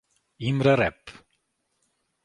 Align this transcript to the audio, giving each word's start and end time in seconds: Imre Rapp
Imre 0.49 0.73
Rapp 0.81 1.13